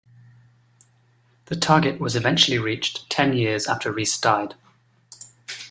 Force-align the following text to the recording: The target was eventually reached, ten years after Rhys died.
The 1.45 1.55
target 1.55 1.99
was 2.01 2.15
eventually 2.15 2.57
reached, 2.57 3.07
ten 3.11 3.33
years 3.33 3.67
after 3.67 3.91
Rhys 3.91 4.17
died. 4.17 4.55